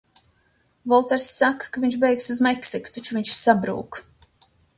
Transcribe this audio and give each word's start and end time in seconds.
Volters 0.93 1.27
saka, 1.41 1.69
ka 1.75 1.83
viņš 1.83 1.99
bēgs 2.05 2.31
uz 2.37 2.41
Meksiku, 2.47 2.95
taču 2.97 3.19
viņš 3.19 3.35
sabrūk. 3.43 4.03